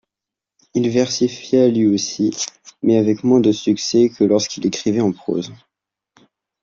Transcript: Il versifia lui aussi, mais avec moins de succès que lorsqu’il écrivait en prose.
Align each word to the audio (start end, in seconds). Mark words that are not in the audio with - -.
Il 0.73 0.89
versifia 0.89 1.67
lui 1.69 1.85
aussi, 1.85 2.33
mais 2.81 2.97
avec 2.97 3.23
moins 3.23 3.39
de 3.39 3.51
succès 3.51 4.09
que 4.09 4.23
lorsqu’il 4.23 4.65
écrivait 4.65 4.99
en 4.99 5.11
prose. 5.11 5.53